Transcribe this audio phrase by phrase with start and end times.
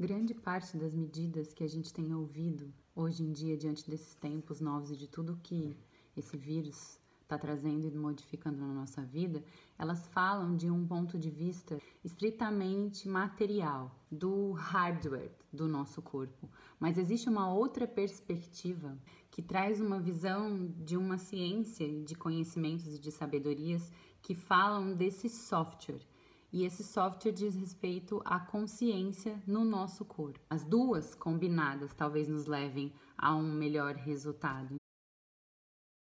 [0.00, 4.58] Grande parte das medidas que a gente tem ouvido hoje em dia, diante desses tempos
[4.58, 5.76] novos e de tudo que
[6.16, 9.44] esse vírus está trazendo e modificando na nossa vida,
[9.78, 16.48] elas falam de um ponto de vista estritamente material, do hardware do nosso corpo.
[16.78, 18.96] Mas existe uma outra perspectiva
[19.30, 23.92] que traz uma visão de uma ciência de conhecimentos e de sabedorias
[24.22, 26.00] que falam desse software
[26.52, 30.40] e esse software diz respeito à consciência no nosso corpo.
[30.48, 34.74] As duas combinadas talvez nos levem a um melhor resultado.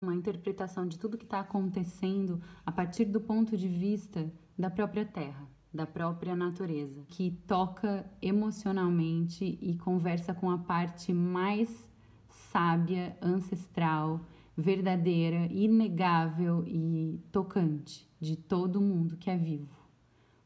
[0.03, 5.05] Uma interpretação de tudo que está acontecendo a partir do ponto de vista da própria
[5.05, 11.91] Terra, da própria natureza, que toca emocionalmente e conversa com a parte mais
[12.29, 14.25] sábia, ancestral,
[14.57, 19.80] verdadeira, inegável e tocante de todo mundo que é vivo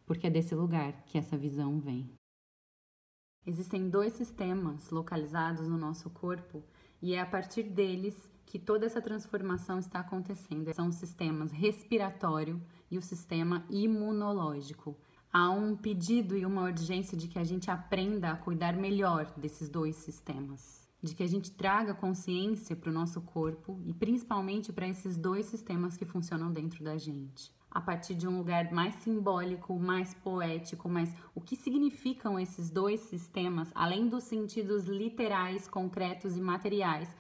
[0.07, 2.11] porque é desse lugar que essa visão vem.
[3.47, 6.65] Existem dois sistemas localizados no nosso corpo
[7.03, 8.15] e é a partir deles
[8.47, 10.73] que toda essa transformação está acontecendo.
[10.73, 14.97] São os sistemas respiratório e o sistema imunológico.
[15.31, 19.69] Há um pedido e uma urgência de que a gente aprenda a cuidar melhor desses
[19.69, 24.89] dois sistemas, de que a gente traga consciência para o nosso corpo e principalmente para
[24.89, 29.77] esses dois sistemas que funcionam dentro da gente a partir de um lugar mais simbólico,
[29.77, 36.41] mais poético, mas o que significam esses dois sistemas, além dos sentidos literais, concretos e
[36.41, 37.15] materiais.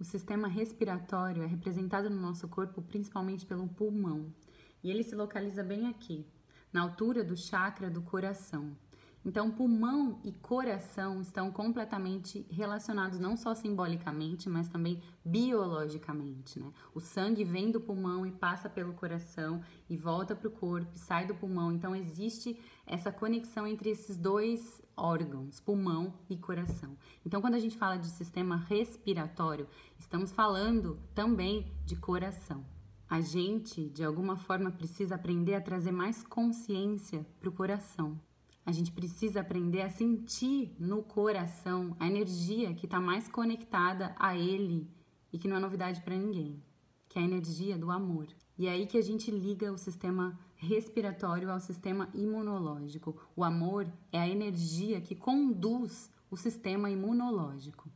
[0.00, 4.34] O sistema respiratório é representado no nosso corpo principalmente pelo pulmão,
[4.82, 6.26] e ele se localiza bem aqui,
[6.72, 8.76] na altura do chakra do coração.
[9.22, 16.58] Então, pulmão e coração estão completamente relacionados, não só simbolicamente, mas também biologicamente.
[16.58, 16.72] Né?
[16.94, 21.26] O sangue vem do pulmão e passa pelo coração e volta para o corpo, sai
[21.26, 21.70] do pulmão.
[21.70, 26.96] Então, existe essa conexão entre esses dois órgãos, pulmão e coração.
[27.24, 29.68] Então, quando a gente fala de sistema respiratório,
[29.98, 32.64] estamos falando também de coração.
[33.06, 38.18] A gente, de alguma forma, precisa aprender a trazer mais consciência para o coração
[38.64, 44.36] a gente precisa aprender a sentir no coração a energia que está mais conectada a
[44.36, 44.88] ele
[45.32, 46.62] e que não é novidade para ninguém,
[47.08, 48.28] que é a energia do amor.
[48.58, 53.16] E é aí que a gente liga o sistema respiratório ao sistema imunológico.
[53.34, 57.90] O amor é a energia que conduz o sistema imunológico.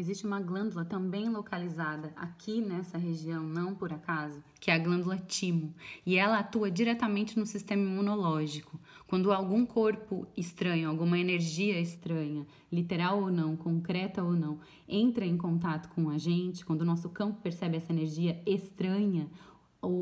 [0.00, 5.18] Existe uma glândula também localizada aqui nessa região, não por acaso, que é a glândula
[5.18, 5.74] timo,
[6.06, 8.80] e ela atua diretamente no sistema imunológico.
[9.06, 15.36] Quando algum corpo estranho, alguma energia estranha, literal ou não, concreta ou não, entra em
[15.36, 19.28] contato com a gente, quando o nosso campo percebe essa energia estranha,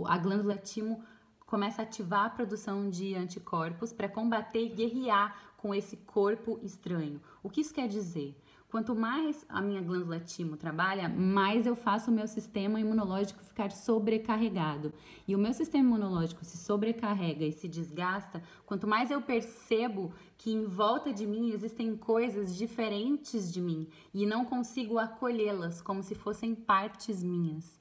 [0.07, 1.03] a glândula timo
[1.45, 7.21] começa a ativar a produção de anticorpos para combater e guerrear com esse corpo estranho.
[7.43, 8.37] O que isso quer dizer?
[8.71, 13.71] Quanto mais a minha glândula timo trabalha, mais eu faço o meu sistema imunológico ficar
[13.71, 14.93] sobrecarregado.
[15.27, 20.53] E o meu sistema imunológico se sobrecarrega e se desgasta, quanto mais eu percebo que
[20.53, 26.15] em volta de mim existem coisas diferentes de mim e não consigo acolhê-las como se
[26.15, 27.78] fossem partes minhas.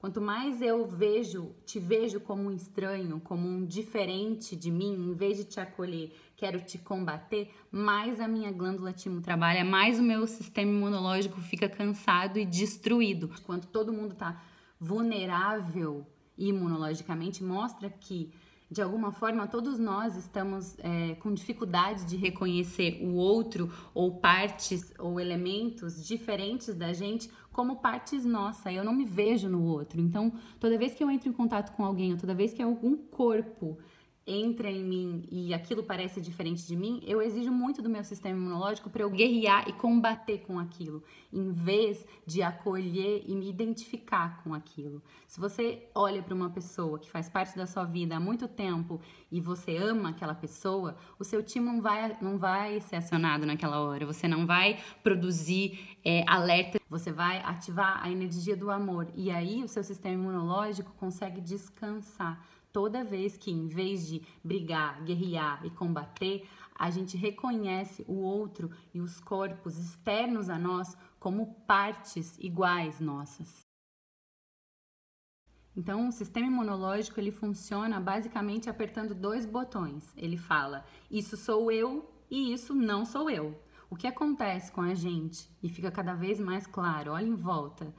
[0.00, 5.12] Quanto mais eu vejo, te vejo como um estranho, como um diferente de mim, em
[5.12, 10.02] vez de te acolher, quero te combater, mais a minha glândula timo trabalha, mais o
[10.02, 13.30] meu sistema imunológico fica cansado e destruído.
[13.44, 14.42] Quando todo mundo está
[14.80, 16.06] vulnerável
[16.38, 18.32] imunologicamente, mostra que
[18.70, 24.94] de alguma forma, todos nós estamos é, com dificuldade de reconhecer o outro ou partes
[24.96, 27.28] ou elementos diferentes da gente
[27.60, 28.74] como partes nossas.
[28.74, 30.00] Eu não me vejo no outro.
[30.00, 32.96] Então, toda vez que eu entro em contato com alguém, ou toda vez que algum
[32.96, 33.76] corpo
[34.26, 38.38] entra em mim e aquilo parece diferente de mim, eu exijo muito do meu sistema
[38.38, 44.42] imunológico para eu guerrear e combater com aquilo, em vez de acolher e me identificar
[44.42, 45.02] com aquilo.
[45.26, 49.00] Se você olha para uma pessoa que faz parte da sua vida há muito tempo
[49.30, 53.80] e você ama aquela pessoa, o seu time não vai, não vai ser acionado naquela
[53.80, 59.30] hora, você não vai produzir é, alerta, você vai ativar a energia do amor e
[59.30, 65.64] aí o seu sistema imunológico consegue descansar toda vez que, em vez de brigar, guerrear
[65.64, 72.38] e combater, a gente reconhece o outro e os corpos externos a nós como partes
[72.38, 73.60] iguais nossas.
[75.76, 80.12] Então, o sistema imunológico ele funciona basicamente apertando dois botões.
[80.16, 83.58] Ele fala: isso sou eu e isso não sou eu.
[83.88, 87.92] O que acontece com a gente e fica cada vez mais claro, olha em volta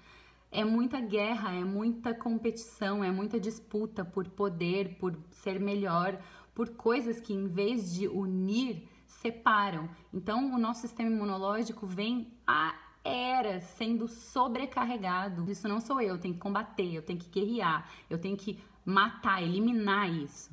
[0.51, 6.21] é muita guerra, é muita competição, é muita disputa por poder, por ser melhor,
[6.53, 9.89] por coisas que, em vez de unir, separam.
[10.13, 15.49] Então, o nosso sistema imunológico vem a era sendo sobrecarregado.
[15.49, 18.61] Isso não sou eu, eu tenho que combater, eu tenho que guerrear, eu tenho que
[18.85, 20.51] matar, eliminar isso.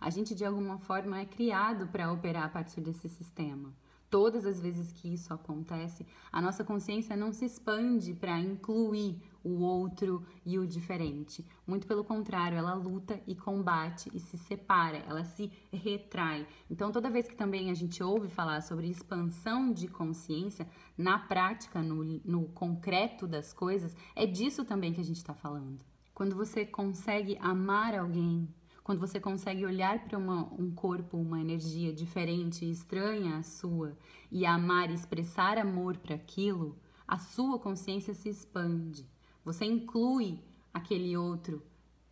[0.00, 3.72] A gente de alguma forma é criado para operar a partir desse sistema
[4.16, 9.60] todas as vezes que isso acontece, a nossa consciência não se expande para incluir o
[9.60, 11.46] outro e o diferente.
[11.66, 16.46] Muito pelo contrário, ela luta e combate e se separa, ela se retrai.
[16.70, 20.66] Então, toda vez que também a gente ouve falar sobre expansão de consciência,
[20.96, 25.84] na prática, no, no concreto das coisas, é disso também que a gente está falando.
[26.14, 28.48] Quando você consegue amar alguém,
[28.86, 33.98] quando você consegue olhar para um corpo, uma energia diferente e estranha à sua
[34.30, 39.04] e amar e expressar amor para aquilo, a sua consciência se expande.
[39.44, 40.38] Você inclui
[40.72, 41.64] aquele outro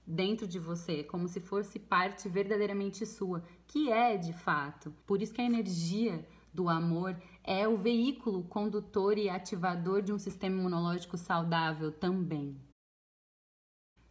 [0.04, 4.92] dentro de você, como se fosse parte verdadeiramente sua, que é de fato.
[5.06, 10.18] Por isso que a energia do amor é o veículo condutor e ativador de um
[10.18, 12.60] sistema imunológico saudável também.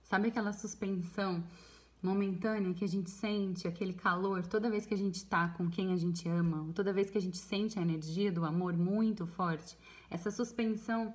[0.01, 1.43] Sabe aquela suspensão
[2.03, 5.93] momentânea que a gente sente aquele calor toda vez que a gente está com quem
[5.93, 9.77] a gente ama, toda vez que a gente sente a energia do amor muito forte,
[10.09, 11.13] essa suspensão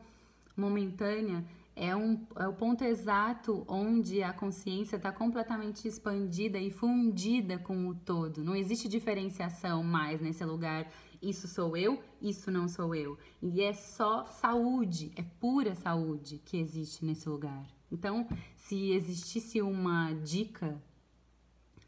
[0.56, 1.44] momentânea
[1.76, 7.86] é, um, é o ponto exato onde a consciência está completamente expandida e fundida com
[7.86, 8.42] o todo.
[8.42, 10.90] Não existe diferenciação mais nesse lugar.
[11.22, 13.16] Isso sou eu, isso não sou eu.
[13.40, 17.77] E é só saúde, é pura saúde que existe nesse lugar.
[17.90, 20.80] Então, se existisse uma dica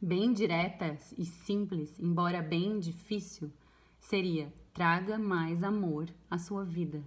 [0.00, 3.52] bem direta e simples, embora bem difícil,
[3.99, 7.05] seria: traga mais amor à sua vida.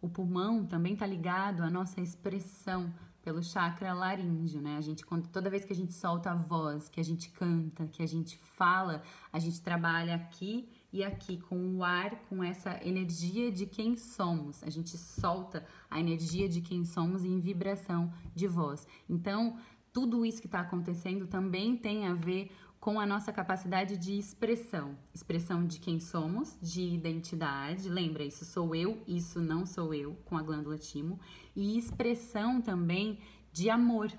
[0.00, 2.92] O pulmão também está ligado à nossa expressão
[3.22, 4.76] pelo chakra laríngeo, né?
[4.76, 5.02] A gente
[5.32, 8.36] toda vez que a gente solta a voz, que a gente canta, que a gente
[8.36, 9.02] fala,
[9.32, 14.62] a gente trabalha aqui e aqui com o ar, com essa energia de quem somos.
[14.62, 18.86] A gente solta a energia de quem somos em vibração de voz.
[19.08, 19.58] Então,
[19.92, 24.96] tudo isso que está acontecendo também tem a ver com a nossa capacidade de expressão,
[25.12, 27.88] expressão de quem somos, de identidade.
[27.88, 31.18] Lembra, isso sou eu, isso não sou eu, com a glândula timo,
[31.56, 33.18] e expressão também
[33.52, 34.12] de amor,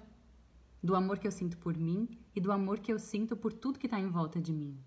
[0.84, 3.80] do amor que eu sinto por mim e do amor que eu sinto por tudo
[3.80, 4.78] que está em volta de mim.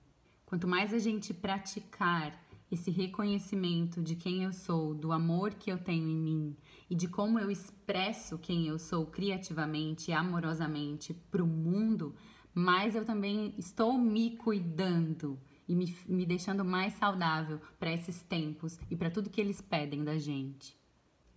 [0.48, 2.42] Quanto mais a gente praticar
[2.72, 6.56] esse reconhecimento de quem eu sou, do amor que eu tenho em mim
[6.88, 12.14] e de como eu expresso quem eu sou criativamente e amorosamente para o mundo,
[12.54, 18.80] mais eu também estou me cuidando e me, me deixando mais saudável para esses tempos
[18.90, 20.77] e para tudo que eles pedem da gente.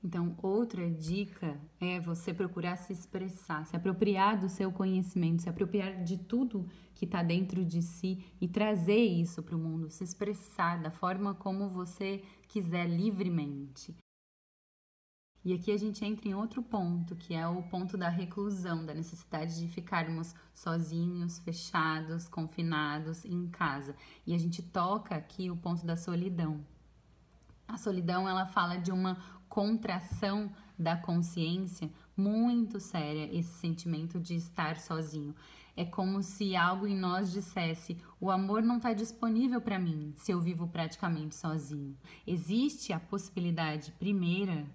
[0.03, 6.03] Então, outra dica é você procurar se expressar, se apropriar do seu conhecimento, se apropriar
[6.03, 10.81] de tudo que está dentro de si e trazer isso para o mundo, se expressar
[10.81, 13.95] da forma como você quiser livremente.
[15.43, 18.93] E aqui a gente entra em outro ponto, que é o ponto da reclusão, da
[18.93, 23.95] necessidade de ficarmos sozinhos, fechados, confinados em casa.
[24.25, 26.63] E a gente toca aqui o ponto da solidão.
[27.67, 29.17] A solidão, ela fala de uma
[29.51, 30.49] contração
[30.79, 35.35] da consciência muito séria esse sentimento de estar sozinho.
[35.75, 40.31] É como se algo em nós dissesse: o amor não está disponível para mim se
[40.31, 41.97] eu vivo praticamente sozinho.
[42.25, 44.65] Existe a possibilidade primeira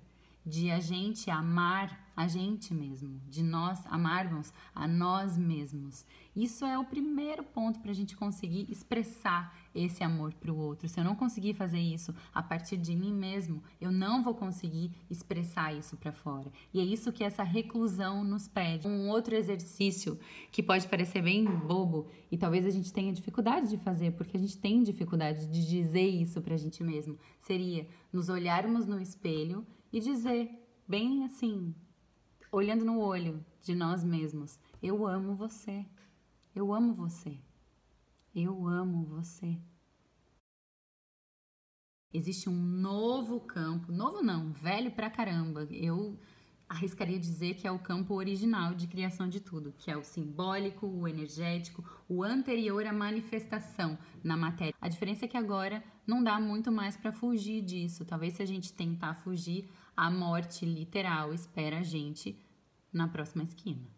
[0.45, 6.07] de a gente amar a gente mesmo, de nós amarmos a nós mesmos.
[6.35, 10.89] Isso é o primeiro ponto para a gente conseguir expressar esse amor para o outro.
[10.89, 14.91] Se eu não conseguir fazer isso a partir de mim mesmo, eu não vou conseguir
[15.11, 16.51] expressar isso para fora.
[16.73, 18.89] E é isso que essa reclusão nos pede.
[18.89, 20.19] Um outro exercício
[20.51, 24.41] que pode parecer bem bobo e talvez a gente tenha dificuldade de fazer, porque a
[24.41, 29.67] gente tem dificuldade de dizer isso para a gente mesmo, seria nos olharmos no espelho
[29.93, 30.51] e dizer
[30.89, 31.75] bem assim,
[32.51, 35.87] olhando no olho de nós mesmos: Eu amo você.
[36.55, 37.39] Eu amo você.
[38.35, 39.59] Eu amo você.
[42.13, 45.65] Existe um novo campo, novo não, velho pra caramba.
[45.65, 46.19] Eu
[46.69, 50.87] arriscaria dizer que é o campo original de criação de tudo, que é o simbólico,
[50.87, 54.75] o energético, o anterior à manifestação na matéria.
[54.81, 58.05] A diferença é que agora não dá muito mais para fugir disso.
[58.05, 62.39] Talvez se a gente tentar fugir, a morte literal espera a gente
[62.93, 63.96] na próxima esquina.